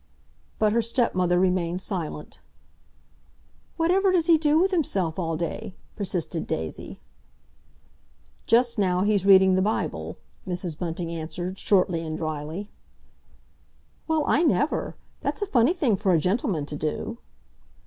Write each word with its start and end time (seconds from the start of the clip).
But 0.57 0.73
her 0.73 0.81
stepmother 0.81 1.39
remained 1.39 1.79
silent. 1.79 2.39
"Whatever 3.77 4.11
does 4.11 4.25
he 4.25 4.35
do 4.39 4.57
with 4.59 4.71
himself 4.71 5.19
all 5.19 5.37
day?" 5.37 5.75
persisted 5.95 6.47
Daisy. 6.47 6.99
"Just 8.47 8.79
now 8.79 9.01
he's 9.03 9.27
reading 9.27 9.53
the 9.53 9.61
Bible," 9.61 10.17
Mrs. 10.47 10.75
Bunting 10.75 11.11
answered, 11.11 11.59
shortly 11.59 12.03
and 12.03 12.17
dryly. 12.17 12.71
"Well, 14.07 14.23
I 14.25 14.41
never! 14.41 14.95
That's 15.19 15.43
a 15.43 15.45
funny 15.45 15.71
thing 15.71 15.95
for 15.97 16.13
a 16.13 16.17
gentleman 16.19 16.65
to 16.65 16.75
do!" 16.75 17.17